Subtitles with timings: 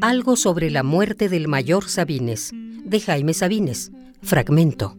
[0.00, 4.98] Algo sobre la muerte del mayor Sabines, de Jaime Sabines, fragmento.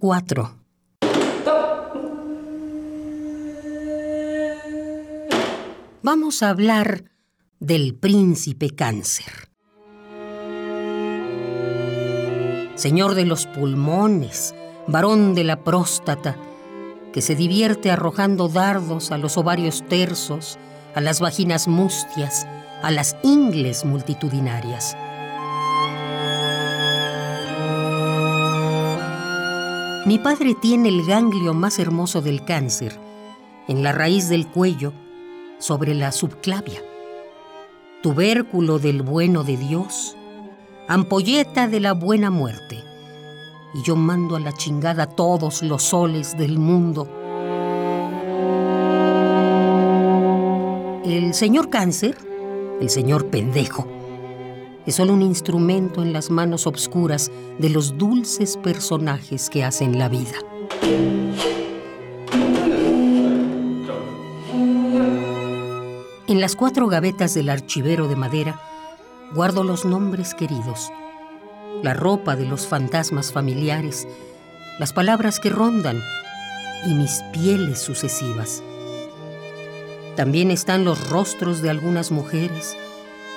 [0.00, 0.58] Cuatro.
[6.02, 7.04] Vamos a hablar
[7.60, 9.51] del príncipe cáncer.
[12.82, 14.56] Señor de los pulmones,
[14.88, 16.36] varón de la próstata,
[17.12, 20.58] que se divierte arrojando dardos a los ovarios tersos,
[20.96, 22.44] a las vaginas mustias,
[22.82, 24.96] a las ingles multitudinarias.
[30.04, 32.98] Mi padre tiene el ganglio más hermoso del cáncer,
[33.68, 34.92] en la raíz del cuello,
[35.60, 36.82] sobre la subclavia.
[38.02, 40.16] Tubérculo del bueno de Dios,
[40.88, 42.82] ampolleta de la buena muerte.
[43.74, 47.08] Y yo mando a la chingada todos los soles del mundo.
[51.04, 52.16] El señor cáncer,
[52.80, 53.86] el señor pendejo,
[54.86, 60.08] es solo un instrumento en las manos obscuras de los dulces personajes que hacen la
[60.08, 60.38] vida.
[66.26, 68.60] En las cuatro gavetas del archivero de madera
[69.34, 70.90] guardo los nombres queridos,
[71.82, 74.06] la ropa de los fantasmas familiares,
[74.78, 76.00] las palabras que rondan
[76.86, 78.62] y mis pieles sucesivas.
[80.16, 82.76] También están los rostros de algunas mujeres,